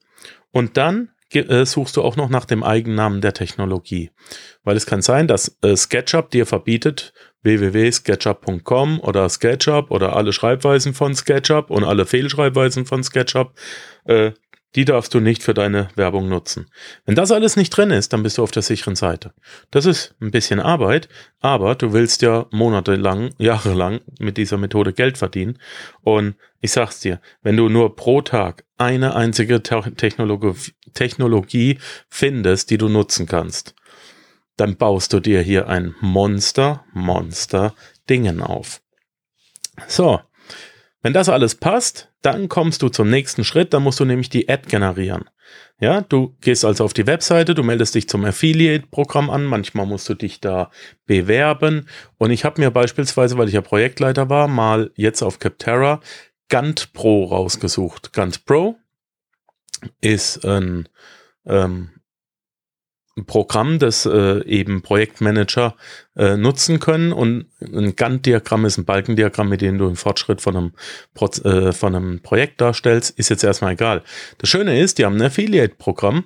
und 0.50 0.79
dann 0.79 1.11
suchst 1.64 1.97
du 1.97 2.02
auch 2.02 2.16
noch 2.16 2.28
nach 2.28 2.44
dem 2.44 2.62
Eigennamen 2.62 3.20
der 3.20 3.35
Technologie. 3.35 4.11
Weil 4.64 4.76
es 4.76 4.87
kann 4.87 5.02
sein, 5.02 5.28
dass 5.28 5.58
äh, 5.62 5.76
SketchUp 5.76 6.30
dir 6.30 6.47
verbietet, 6.47 7.12
www.sketchup.com 7.42 9.00
oder 9.00 9.28
SketchUp 9.28 9.90
oder 9.90 10.16
alle 10.16 10.32
Schreibweisen 10.32 10.94
von 10.94 11.14
SketchUp 11.14 11.70
und 11.70 11.85
alle 11.85 12.06
Fehlschreibweisen 12.06 12.87
von 12.87 13.02
SketchUp, 13.04 13.52
äh, 14.04 14.32
die 14.75 14.85
darfst 14.85 15.14
du 15.14 15.20
nicht 15.20 15.42
für 15.42 15.54
deine 15.54 15.88
Werbung 15.94 16.28
nutzen. 16.28 16.66
Wenn 17.06 17.14
das 17.14 17.32
alles 17.32 17.56
nicht 17.56 17.70
drin 17.70 17.90
ist, 17.90 18.12
dann 18.12 18.23
bist 18.23 18.38
du 18.38 18.42
auf 18.42 18.50
der 18.50 18.62
sicheren 18.62 18.97
Seite. 18.97 19.32
Das 19.70 19.87
ist 19.87 20.14
ein 20.20 20.30
bisschen 20.30 20.61
Arbeit, 20.61 21.08
aber 21.40 21.75
du 21.75 21.92
willst 21.92 22.23
ja 22.23 22.47
monatelang, 22.50 23.30
jahrelang 23.38 24.00
mit 24.18 24.37
dieser 24.37 24.58
Methode 24.58 24.92
Geld 24.92 25.16
verdienen. 25.16 25.58
Und 26.02 26.35
ich 26.61 26.73
sag's 26.73 27.00
dir, 27.00 27.20
wenn 27.42 27.56
du 27.56 27.68
nur 27.68 27.97
pro 27.97 28.20
Tag 28.20 28.64
eine 28.78 29.14
einzige 29.14 29.62
Technologie, 29.62 30.73
Technologie 30.94 31.78
findest, 32.08 32.70
die 32.70 32.78
du 32.78 32.88
nutzen 32.88 33.26
kannst, 33.26 33.75
dann 34.56 34.76
baust 34.76 35.12
du 35.12 35.20
dir 35.20 35.40
hier 35.40 35.68
ein 35.68 35.94
Monster, 36.00 36.85
Monster 36.92 37.75
Dingen 38.08 38.42
auf. 38.42 38.80
So, 39.87 40.20
wenn 41.02 41.12
das 41.12 41.28
alles 41.28 41.54
passt, 41.54 42.11
dann 42.23 42.49
kommst 42.49 42.82
du 42.82 42.88
zum 42.88 43.08
nächsten 43.08 43.44
Schritt, 43.44 43.73
dann 43.73 43.85
musst 43.85 44.00
du 44.00 44.04
nämlich 44.04 44.30
die 44.30 44.49
Ad 44.49 44.68
generieren. 44.68 45.30
Ja, 45.80 46.00
du 46.00 46.37
gehst 46.40 46.64
also 46.64 46.85
auf 46.85 46.92
die 46.92 47.06
Webseite, 47.06 47.54
du 47.54 47.62
meldest 47.62 47.94
dich 47.94 48.08
zum 48.08 48.25
Affiliate-Programm 48.25 49.30
an, 49.30 49.44
manchmal 49.44 49.87
musst 49.87 50.08
du 50.08 50.14
dich 50.14 50.40
da 50.40 50.73
bewerben. 51.06 51.88
Und 52.18 52.32
ich 52.32 52.44
habe 52.44 52.61
mir 52.61 52.73
beispielsweise, 52.73 53.38
weil 53.38 53.47
ich 53.47 53.54
ja 53.54 53.61
Projektleiter 53.61 54.28
war, 54.28 54.49
mal 54.49 54.90
jetzt 54.97 55.23
auf 55.23 55.38
Capterra 55.38 56.00
Gantt 56.49 56.93
Pro 56.93 57.25
rausgesucht. 57.25 58.12
Gantt 58.12 58.45
Pro 58.45 58.76
ist 60.00 60.45
ein 60.45 60.88
ähm, 61.47 61.90
Programm, 63.26 63.78
das 63.78 64.07
äh, 64.07 64.45
eben 64.45 64.83
Projektmanager 64.83 65.76
äh, 66.17 66.37
nutzen 66.37 66.78
können. 66.81 67.12
Und 67.12 67.47
ein 67.61 67.97
Gantt-Diagramm 67.97 68.64
ist 68.64 68.78
ein 68.78 68.85
Balkendiagramm, 68.85 69.49
mit 69.49 69.61
dem 69.61 69.78
du 69.78 69.87
einen 69.87 69.97
Fortschritt 69.97 70.40
von 70.40 70.57
einem, 70.57 70.73
Pro 71.14 71.26
äh, 71.26 71.73
von 71.73 71.95
einem 71.95 72.21
Projekt 72.21 72.61
darstellst. 72.61 73.19
Ist 73.19 73.28
jetzt 73.31 73.45
erstmal 73.45 73.73
egal. 73.73 74.02
Das 74.38 74.49
Schöne 74.49 74.81
ist, 74.81 74.99
die 74.99 75.05
haben 75.05 75.17
ein 75.17 75.23
Affiliate-Programm 75.23 76.25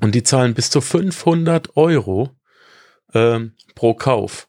und 0.00 0.14
die 0.14 0.22
zahlen 0.22 0.54
bis 0.54 0.70
zu 0.70 0.80
500 0.80 1.76
Euro 1.76 2.30
äh, 3.12 3.40
pro 3.74 3.94
Kauf. 3.94 4.48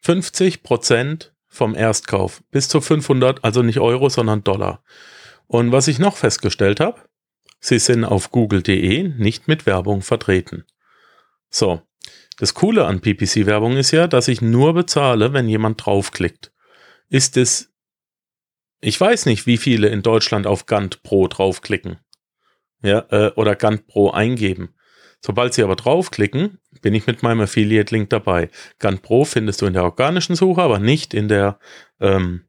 50 0.00 0.62
Prozent 0.62 1.34
vom 1.56 1.74
Erstkauf. 1.74 2.42
Bis 2.50 2.68
zu 2.68 2.80
500, 2.80 3.42
also 3.42 3.62
nicht 3.62 3.80
Euro, 3.80 4.08
sondern 4.08 4.44
Dollar. 4.44 4.82
Und 5.46 5.72
was 5.72 5.88
ich 5.88 5.98
noch 5.98 6.16
festgestellt 6.16 6.80
habe, 6.80 7.00
Sie 7.58 7.78
sind 7.78 8.04
auf 8.04 8.30
google.de 8.30 9.08
nicht 9.08 9.48
mit 9.48 9.66
Werbung 9.66 10.02
vertreten. 10.02 10.64
So, 11.50 11.82
das 12.38 12.54
Coole 12.54 12.84
an 12.84 13.00
PPC-Werbung 13.00 13.76
ist 13.76 13.90
ja, 13.90 14.06
dass 14.06 14.28
ich 14.28 14.42
nur 14.42 14.74
bezahle, 14.74 15.32
wenn 15.32 15.48
jemand 15.48 15.84
draufklickt. 15.84 16.52
Ist 17.08 17.36
es, 17.36 17.72
ich 18.80 19.00
weiß 19.00 19.26
nicht, 19.26 19.46
wie 19.46 19.56
viele 19.56 19.88
in 19.88 20.02
Deutschland 20.02 20.46
auf 20.46 20.66
Gantt 20.66 21.02
Pro 21.02 21.28
draufklicken. 21.28 21.98
Ja, 22.82 23.06
äh, 23.10 23.32
oder 23.34 23.56
Gantt 23.56 23.86
Pro 23.86 24.10
eingeben. 24.10 24.75
Sobald 25.20 25.54
sie 25.54 25.62
aber 25.62 25.76
draufklicken, 25.76 26.58
bin 26.82 26.94
ich 26.94 27.06
mit 27.06 27.22
meinem 27.22 27.40
Affiliate-Link 27.40 28.10
dabei. 28.10 28.50
Gantt 28.78 29.02
Pro 29.02 29.24
findest 29.24 29.62
du 29.62 29.66
in 29.66 29.72
der 29.72 29.84
organischen 29.84 30.36
Suche, 30.36 30.62
aber 30.62 30.78
nicht 30.78 31.14
in 31.14 31.28
der 31.28 31.58
ähm, 32.00 32.44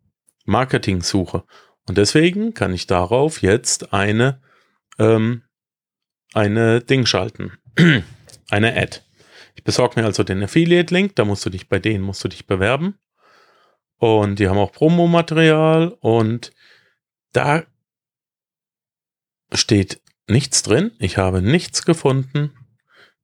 Marketing-Suche. 0.46 1.44
Und 1.88 1.98
deswegen 1.98 2.54
kann 2.54 2.74
ich 2.74 2.86
darauf 2.86 3.42
jetzt 3.42 3.94
eine 3.94 4.42
ähm, 5.00 5.44
eine 6.34 6.82
Ding 6.82 7.06
schalten. 7.06 7.54
eine 8.50 8.76
Ad. 8.76 9.02
Ich 9.56 9.64
besorge 9.64 10.00
mir 10.00 10.06
also 10.06 10.24
den 10.24 10.44
Affiliate-Link, 10.44 11.16
da 11.16 11.26
musst 11.26 11.46
du 11.46 11.50
dich 11.50 11.68
bei 11.68 11.80
denen 11.80 12.04
musst 12.04 12.24
du 12.24 12.28
dich 12.28 12.46
bewerben. 12.46 13.00
Und 13.98 14.38
die 14.38 14.48
haben 14.48 14.60
auch 14.60 14.72
Promomaterial 14.72 15.90
und 16.00 16.52
da 17.34 17.64
steht 19.52 20.02
nichts 20.28 20.62
drin. 20.62 20.92
Ich 21.00 21.18
habe 21.18 21.42
nichts 21.42 21.84
gefunden 21.84 22.54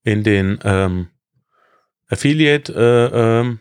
in 0.04 0.24
den 0.24 0.60
ähm, 0.64 1.10
Affiliate, 2.08 2.74
äh, 2.74 3.40
ähm, 3.40 3.60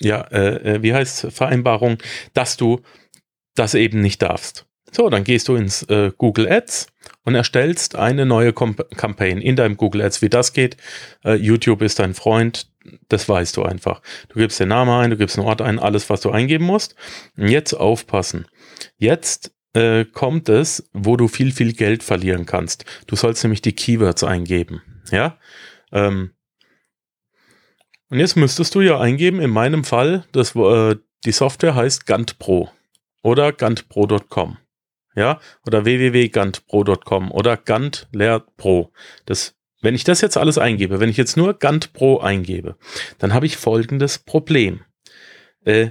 ja, 0.00 0.22
äh, 0.30 0.74
äh 0.74 0.82
wie 0.82 0.94
heißt 0.94 1.32
Vereinbarung, 1.32 1.98
dass 2.32 2.56
du 2.56 2.80
das 3.54 3.74
eben 3.74 4.00
nicht 4.00 4.22
darfst. 4.22 4.66
So, 4.90 5.10
dann 5.10 5.24
gehst 5.24 5.48
du 5.48 5.56
ins 5.56 5.82
äh, 5.84 6.12
Google 6.16 6.50
Ads 6.50 6.86
und 7.24 7.34
erstellst 7.34 7.96
eine 7.96 8.26
neue 8.26 8.52
Com 8.52 8.76
Campaign 8.96 9.40
in 9.40 9.56
deinem 9.56 9.76
Google 9.76 10.02
Ads. 10.02 10.22
Wie 10.22 10.28
das 10.28 10.52
geht, 10.52 10.76
äh, 11.24 11.34
YouTube 11.34 11.82
ist 11.82 11.98
dein 11.98 12.14
Freund, 12.14 12.68
das 13.08 13.28
weißt 13.28 13.56
du 13.56 13.64
einfach. 13.64 14.02
Du 14.28 14.38
gibst 14.38 14.60
den 14.60 14.68
Namen 14.68 14.90
ein, 14.90 15.10
du 15.10 15.16
gibst 15.16 15.36
einen 15.36 15.48
Ort 15.48 15.62
ein, 15.62 15.80
alles, 15.80 16.10
was 16.10 16.20
du 16.20 16.30
eingeben 16.30 16.64
musst. 16.64 16.94
Und 17.36 17.48
jetzt 17.48 17.72
aufpassen. 17.72 18.46
Jetzt 18.96 19.53
äh, 19.74 20.04
kommt 20.04 20.48
es, 20.48 20.88
wo 20.92 21.16
du 21.16 21.28
viel, 21.28 21.52
viel 21.52 21.72
Geld 21.72 22.02
verlieren 22.02 22.46
kannst. 22.46 22.84
Du 23.06 23.16
sollst 23.16 23.44
nämlich 23.44 23.62
die 23.62 23.74
Keywords 23.74 24.24
eingeben. 24.24 24.82
Ja. 25.10 25.38
Ähm, 25.92 26.30
und 28.08 28.20
jetzt 28.20 28.36
müsstest 28.36 28.74
du 28.74 28.80
ja 28.80 29.00
eingeben, 29.00 29.40
in 29.40 29.50
meinem 29.50 29.84
Fall, 29.84 30.24
das, 30.32 30.54
äh, 30.54 30.96
die 31.24 31.32
Software 31.32 31.74
heißt 31.74 32.06
Gantt 32.06 32.38
Pro 32.38 32.70
oder 33.22 33.52
gantpro.com. 33.52 34.58
Ja, 35.16 35.40
oder 35.66 35.84
www.gantpro.com 35.84 37.30
oder 37.30 37.56
Gantt 37.56 38.08
Pro. 38.56 38.92
Das, 39.26 39.54
wenn 39.80 39.94
ich 39.94 40.04
das 40.04 40.20
jetzt 40.20 40.36
alles 40.36 40.58
eingebe, 40.58 41.00
wenn 41.00 41.08
ich 41.08 41.16
jetzt 41.16 41.36
nur 41.36 41.54
Gantt 41.54 41.92
Pro 41.92 42.18
eingebe, 42.18 42.76
dann 43.18 43.32
habe 43.32 43.46
ich 43.46 43.56
folgendes 43.56 44.18
Problem. 44.18 44.80
Äh, 45.64 45.90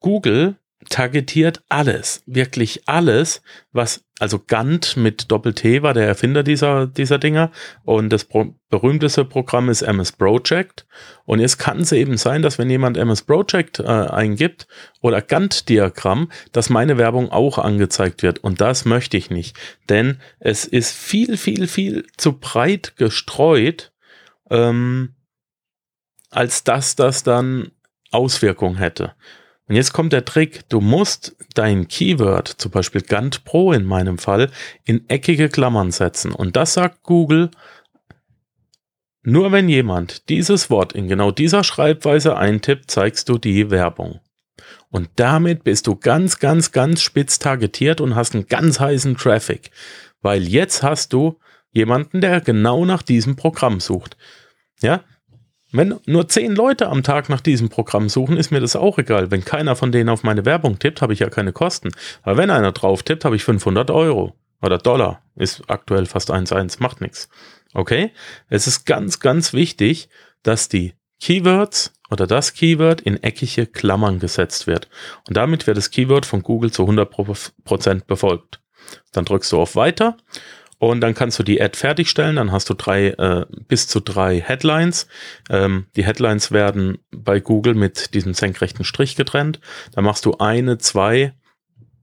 Google 0.00 0.56
targetiert 0.88 1.62
alles, 1.68 2.22
wirklich 2.26 2.88
alles, 2.88 3.42
was, 3.72 4.04
also 4.18 4.38
Gantt 4.38 4.96
mit 4.96 5.30
Doppel-T 5.30 5.82
war 5.82 5.94
der 5.94 6.06
Erfinder 6.06 6.42
dieser, 6.42 6.86
dieser 6.86 7.18
Dinger 7.18 7.50
und 7.84 8.10
das 8.10 8.24
pro 8.24 8.54
berühmteste 8.68 9.24
Programm 9.24 9.68
ist 9.68 9.82
MS 9.82 10.12
Project 10.12 10.86
und 11.24 11.40
jetzt 11.40 11.58
kann 11.58 11.80
es 11.80 11.92
eben 11.92 12.16
sein, 12.16 12.42
dass 12.42 12.58
wenn 12.58 12.70
jemand 12.70 12.96
MS 12.96 13.22
Project 13.22 13.80
äh, 13.80 13.84
eingibt 13.84 14.66
oder 15.00 15.22
Gantt-Diagramm, 15.22 16.30
dass 16.52 16.70
meine 16.70 16.98
Werbung 16.98 17.30
auch 17.30 17.58
angezeigt 17.58 18.22
wird 18.22 18.38
und 18.40 18.60
das 18.60 18.84
möchte 18.84 19.16
ich 19.16 19.30
nicht, 19.30 19.56
denn 19.88 20.18
es 20.40 20.64
ist 20.64 20.92
viel, 20.92 21.36
viel, 21.36 21.68
viel 21.68 22.06
zu 22.16 22.38
breit 22.38 22.96
gestreut, 22.96 23.92
ähm, 24.50 25.14
als 26.30 26.64
dass 26.64 26.96
das 26.96 27.22
dann 27.22 27.70
Auswirkungen 28.10 28.76
hätte. 28.76 29.14
Und 29.68 29.74
jetzt 29.74 29.92
kommt 29.92 30.12
der 30.12 30.24
Trick, 30.24 30.68
du 30.68 30.80
musst 30.80 31.36
dein 31.54 31.88
Keyword, 31.88 32.48
zum 32.48 32.70
Beispiel 32.70 33.00
Gantt 33.00 33.44
Pro 33.44 33.72
in 33.72 33.84
meinem 33.84 34.18
Fall, 34.18 34.50
in 34.84 35.08
eckige 35.08 35.48
Klammern 35.48 35.90
setzen. 35.90 36.32
Und 36.32 36.54
das 36.54 36.74
sagt 36.74 37.02
Google, 37.02 37.50
nur 39.22 39.50
wenn 39.50 39.68
jemand 39.68 40.28
dieses 40.28 40.70
Wort 40.70 40.92
in 40.92 41.08
genau 41.08 41.32
dieser 41.32 41.64
Schreibweise 41.64 42.36
eintippt, 42.36 42.90
zeigst 42.90 43.28
du 43.28 43.38
die 43.38 43.70
Werbung. 43.70 44.20
Und 44.90 45.08
damit 45.16 45.64
bist 45.64 45.88
du 45.88 45.96
ganz, 45.96 46.38
ganz, 46.38 46.70
ganz 46.70 47.02
spitz 47.02 47.40
targetiert 47.40 48.00
und 48.00 48.14
hast 48.14 48.34
einen 48.34 48.46
ganz 48.46 48.78
heißen 48.78 49.16
Traffic. 49.16 49.72
Weil 50.22 50.44
jetzt 50.44 50.84
hast 50.84 51.12
du 51.12 51.40
jemanden, 51.72 52.20
der 52.20 52.40
genau 52.40 52.84
nach 52.84 53.02
diesem 53.02 53.34
Programm 53.34 53.80
sucht. 53.80 54.16
Ja, 54.80 55.02
wenn 55.76 55.98
nur 56.06 56.28
zehn 56.28 56.54
Leute 56.54 56.88
am 56.88 57.02
Tag 57.02 57.28
nach 57.28 57.40
diesem 57.40 57.68
Programm 57.68 58.08
suchen, 58.08 58.36
ist 58.36 58.50
mir 58.50 58.60
das 58.60 58.76
auch 58.76 58.98
egal. 58.98 59.30
Wenn 59.30 59.44
keiner 59.44 59.76
von 59.76 59.92
denen 59.92 60.08
auf 60.08 60.22
meine 60.22 60.44
Werbung 60.44 60.78
tippt, 60.78 61.02
habe 61.02 61.12
ich 61.12 61.20
ja 61.20 61.28
keine 61.28 61.52
Kosten. 61.52 61.90
Aber 62.22 62.36
wenn 62.36 62.50
einer 62.50 62.72
drauf 62.72 63.02
tippt, 63.02 63.24
habe 63.24 63.36
ich 63.36 63.44
500 63.44 63.90
Euro 63.90 64.34
oder 64.62 64.78
Dollar. 64.78 65.22
Ist 65.34 65.62
aktuell 65.68 66.06
fast 66.06 66.30
1,1, 66.30 66.76
macht 66.80 67.00
nichts. 67.00 67.28
Okay? 67.74 68.12
Es 68.48 68.66
ist 68.66 68.86
ganz, 68.86 69.20
ganz 69.20 69.52
wichtig, 69.52 70.08
dass 70.42 70.68
die 70.68 70.94
Keywords 71.20 71.92
oder 72.10 72.26
das 72.26 72.54
Keyword 72.54 73.00
in 73.00 73.22
eckige 73.22 73.66
Klammern 73.66 74.18
gesetzt 74.18 74.66
wird. 74.66 74.88
Und 75.28 75.36
damit 75.36 75.66
wird 75.66 75.76
das 75.76 75.90
Keyword 75.90 76.26
von 76.26 76.42
Google 76.42 76.70
zu 76.70 76.84
100% 76.84 78.04
befolgt. 78.06 78.60
Dann 79.12 79.24
drückst 79.24 79.50
du 79.52 79.60
auf 79.60 79.74
Weiter 79.76 80.16
und 80.78 81.00
dann 81.00 81.14
kannst 81.14 81.38
du 81.38 81.42
die 81.42 81.60
Ad 81.60 81.76
fertigstellen. 81.76 82.36
Dann 82.36 82.52
hast 82.52 82.68
du 82.68 82.74
drei 82.74 83.08
äh, 83.08 83.46
bis 83.68 83.88
zu 83.88 84.00
drei 84.00 84.40
Headlines. 84.40 85.06
Ähm, 85.48 85.86
die 85.96 86.04
Headlines 86.04 86.52
werden 86.52 86.98
bei 87.10 87.40
Google 87.40 87.74
mit 87.74 88.14
diesem 88.14 88.34
senkrechten 88.34 88.84
Strich 88.84 89.16
getrennt. 89.16 89.60
Da 89.92 90.02
machst 90.02 90.24
du 90.26 90.36
eine, 90.38 90.78
zwei, 90.78 91.34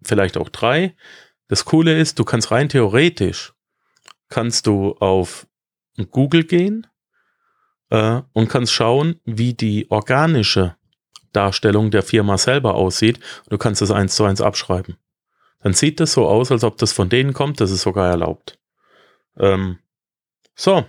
vielleicht 0.04 0.38
auch 0.38 0.50
drei. 0.50 0.96
Das 1.48 1.66
Coole 1.66 2.00
ist, 2.00 2.20
du 2.20 2.24
kannst 2.24 2.52
rein 2.52 2.70
theoretisch 2.70 3.54
kannst 4.34 4.66
du 4.66 4.94
auf 4.94 5.46
Google 6.10 6.44
gehen 6.44 6.88
äh, 7.92 8.22
und 8.34 8.50
kannst 8.50 8.74
schauen, 8.74 9.20
wie 9.26 9.54
die 9.54 9.92
organische 9.92 10.76
Darstellung 11.34 11.92
der 11.92 12.02
Firma 12.02 12.40
selber 12.40 12.74
aussieht. 12.74 13.20
Du 13.50 13.60
kannst 13.60 13.84
es 13.84 13.92
eins 13.92 14.16
zu 14.16 14.24
eins 14.24 14.42
abschreiben. 14.42 14.98
Dann 15.62 15.74
sieht 15.74 16.00
das 16.00 16.14
so 16.14 16.28
aus, 16.28 16.52
als 16.52 16.64
ob 16.64 16.78
das 16.78 16.94
von 16.94 17.10
denen 17.10 17.34
kommt. 17.34 17.62
Das 17.62 17.70
ist 17.70 17.84
sogar 17.84 18.10
erlaubt. 18.10 18.60
Ähm, 19.40 19.80
so, 20.56 20.86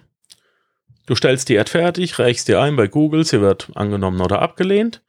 du 1.07 1.15
stellst 1.15 1.49
die 1.49 1.59
Ad 1.59 1.71
fertig, 1.71 2.19
reichst 2.19 2.49
dir 2.49 2.61
ein 2.61 2.77
bei 2.77 2.87
Google, 2.87 3.25
sie 3.25 3.41
wird 3.41 3.71
angenommen 3.75 4.21
oder 4.21 4.43
abgelehnt. 4.43 5.03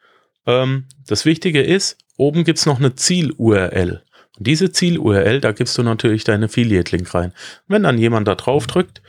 Ähm, 0.45 0.85
das 1.07 1.25
Wichtige 1.25 1.61
ist, 1.61 1.97
oben 2.17 2.43
gibt 2.43 2.59
es 2.59 2.65
noch 2.65 2.79
eine 2.79 2.95
Ziel-URL. 2.95 4.03
Und 4.37 4.47
diese 4.47 4.71
Ziel-URL, 4.71 5.41
da 5.41 5.51
gibst 5.51 5.77
du 5.77 5.83
natürlich 5.83 6.23
deinen 6.23 6.45
Affiliate-Link 6.45 7.13
rein. 7.13 7.33
Wenn 7.67 7.83
dann 7.83 7.97
jemand 7.97 8.27
da 8.27 8.35
drauf 8.35 8.67
drückt, 8.67 9.01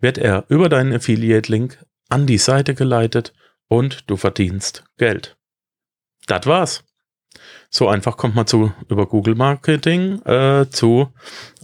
wird 0.00 0.18
er 0.18 0.44
über 0.48 0.68
deinen 0.68 0.92
Affiliate-Link 0.92 1.84
an 2.08 2.26
die 2.26 2.38
Seite 2.38 2.74
geleitet 2.74 3.32
und 3.68 4.10
du 4.10 4.16
verdienst 4.16 4.84
Geld. 4.96 5.36
Das 6.26 6.46
war's. 6.46 6.84
So 7.68 7.88
einfach 7.88 8.16
kommt 8.16 8.34
man 8.34 8.46
zu 8.46 8.72
über 8.88 9.06
Google 9.06 9.36
Marketing 9.36 10.20
äh, 10.22 10.66
zu 10.70 11.12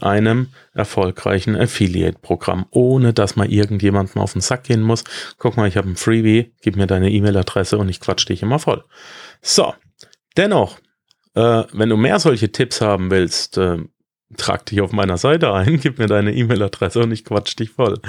einem 0.01 0.49
erfolgreichen 0.73 1.57
Affiliate-Programm, 1.57 2.67
ohne 2.71 3.13
dass 3.13 3.35
man 3.35 3.51
irgendjemandem 3.51 4.23
auf 4.23 4.33
den 4.33 4.41
Sack 4.41 4.65
gehen 4.65 4.83
muss. 4.83 5.03
Guck 5.39 5.57
mal, 5.57 5.67
ich 5.67 5.77
habe 5.77 5.89
ein 5.89 5.97
Freebie, 5.97 6.53
gib 6.63 6.77
mir 6.77 6.87
deine 6.87 7.11
E-Mail-Adresse 7.11 7.79
und 7.79 7.89
ich 7.89 8.01
quatsch 8.01 8.29
dich 8.29 8.43
immer 8.43 8.59
voll. 8.59 8.85
So, 9.43 9.75
dennoch, 10.37 10.79
äh, 11.35 11.65
wenn 11.73 11.89
du 11.89 11.97
mehr 11.97 12.21
solche 12.21 12.53
Tipps 12.53 12.81
haben 12.81 13.11
willst, 13.11 13.59
äh, 13.59 13.79
trag 14.37 14.67
dich 14.67 14.81
auf 14.81 14.93
meiner 14.93 15.19
Seite 15.19 15.53
ein, 15.53 15.81
gib 15.81 15.99
mir 15.99 16.07
deine 16.07 16.33
E-Mail-Adresse 16.35 17.01
und 17.01 17.11
ich 17.11 17.25
quatsch 17.25 17.59
dich 17.59 17.71
voll. 17.71 18.01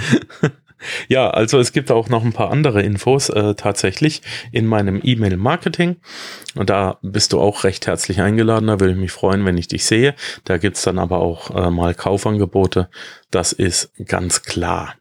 Ja, 1.08 1.30
also 1.30 1.60
es 1.60 1.72
gibt 1.72 1.92
auch 1.92 2.10
noch 2.10 2.24
ein 2.24 2.34
paar 2.34 2.52
andere 2.52 2.82
Infos 2.82 3.30
äh, 3.30 3.56
tatsächlich 3.56 4.22
in 4.52 4.66
meinem 4.66 5.02
E-Mail-Marketing. 5.04 5.98
Und 6.56 6.70
da 6.70 7.00
bist 7.02 7.34
du 7.34 7.40
auch 7.40 7.64
recht 7.64 7.88
herzlich 7.88 8.22
eingeladen. 8.22 8.68
Da 8.68 8.80
würde 8.80 8.94
ich 8.94 9.00
mich 9.00 9.12
freuen, 9.12 9.46
wenn 9.46 9.58
ich 9.58 9.68
dich 9.68 9.86
sehe. 9.86 10.16
Da 10.44 10.58
gibt's 10.58 10.84
dann 10.84 11.00
aber 11.00 11.20
auch 11.20 11.56
äh, 11.56 11.70
mal 11.70 11.94
Kaufangebote. 11.94 12.90
Das 13.32 13.54
ist 13.54 13.92
ganz 14.06 14.44
klar. 14.44 14.96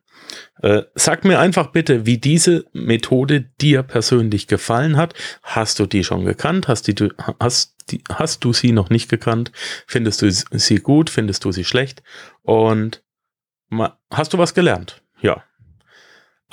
Äh, 0.63 0.83
sag 0.95 1.25
mir 1.25 1.39
einfach 1.39 1.69
bitte, 1.69 2.07
wie 2.07 2.19
diese 2.19 2.65
Methode 2.73 3.43
dir 3.61 3.83
persönlich 3.83 4.47
gefallen 4.47 4.97
hat. 4.97 5.15
Hast 5.43 5.79
du 5.79 5.87
die 5.87 6.05
schon 6.05 6.25
gekannt? 6.25 6.69
Hast, 6.69 6.89
die, 6.89 6.95
hast, 7.41 7.77
die, 7.91 8.03
hast 8.11 8.45
du 8.45 8.53
sie 8.53 8.73
noch 8.73 8.89
nicht 8.89 9.11
gekannt? 9.11 9.53
Findest 9.87 10.23
du 10.23 10.31
sie 10.31 10.77
gut? 10.77 11.11
Findest 11.11 11.45
du 11.45 11.53
sie 11.53 11.65
schlecht? 11.65 12.03
Und 12.43 13.03
hast 14.11 14.33
du 14.33 14.39
was 14.39 14.55
gelernt? 14.55 15.03
Ja, 15.21 15.45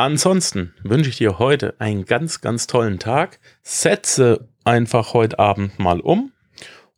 Ansonsten 0.03 0.73
wünsche 0.83 1.09
ich 1.09 1.15
dir 1.15 1.39
heute 1.39 1.75
einen 1.79 2.03
ganz, 2.03 2.41
ganz 2.41 2.67
tollen 2.67 2.99
Tag. 2.99 3.39
Setze 3.61 4.49
einfach 4.65 5.13
heute 5.13 5.39
Abend 5.39 5.79
mal 5.79 6.01
um. 6.01 6.33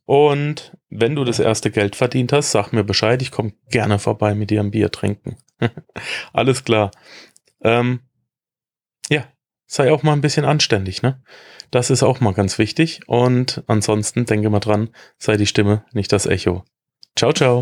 Und 0.05 0.75
wenn 0.89 1.15
du 1.15 1.23
das 1.23 1.37
erste 1.37 1.69
Geld 1.69 1.95
verdient 1.95 2.33
hast, 2.33 2.49
sag 2.49 2.71
mir 2.71 2.83
Bescheid. 2.83 3.21
Ich 3.21 3.29
komme 3.29 3.53
gerne 3.69 3.99
vorbei 3.99 4.33
mit 4.33 4.49
dir 4.49 4.59
ein 4.59 4.71
Bier 4.71 4.89
trinken. 4.89 5.37
Alles 6.33 6.63
klar. 6.63 6.89
Ähm, 7.61 7.99
ja, 9.07 9.27
sei 9.67 9.91
auch 9.91 10.01
mal 10.01 10.13
ein 10.13 10.21
bisschen 10.21 10.45
anständig, 10.45 11.03
ne? 11.03 11.21
Das 11.69 11.91
ist 11.91 12.01
auch 12.01 12.21
mal 12.21 12.33
ganz 12.33 12.57
wichtig. 12.57 13.01
Und 13.05 13.63
ansonsten 13.67 14.25
denke 14.25 14.49
mal 14.49 14.61
dran, 14.61 14.89
sei 15.19 15.37
die 15.37 15.45
Stimme, 15.45 15.85
nicht 15.93 16.11
das 16.11 16.25
Echo. 16.25 16.65
Ciao, 17.15 17.33
ciao. 17.33 17.61